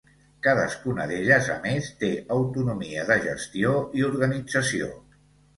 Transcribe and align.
Cadascuna 0.45 1.05
d'elles, 1.11 1.49
a 1.57 1.57
més 1.65 1.91
té 1.99 2.09
autonomia 2.37 3.05
de 3.13 3.19
gestió 3.29 3.77
i 4.01 4.07
organització. 4.11 4.91